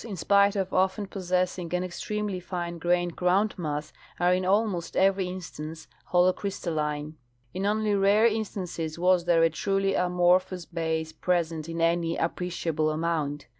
69 0.01 0.07
rucks, 0.07 0.11
ill 0.15 0.25
spite 0.25 0.55
of 0.55 0.73
often 0.73 1.05
possessing 1.05 1.75
an 1.75 1.83
extremely 1.83 2.39
fine 2.39 2.79
grained 2.79 3.15
groundnmss, 3.15 3.91
are 4.19 4.33
in 4.33 4.43
almost 4.43 4.97
every 4.97 5.27
instance 5.27 5.87
holocrystalline. 6.11 7.13
In 7.53 7.67
only 7.67 7.93
rare 7.93 8.25
instances 8.25 8.97
was 8.97 9.25
there 9.25 9.43
a 9.43 9.51
truly 9.51 9.93
amorphous 9.93 10.65
base 10.65 11.13
present 11.13 11.69
in 11.69 11.81
any 11.81 12.17
appreciable 12.17 12.89
amount. 12.89 13.45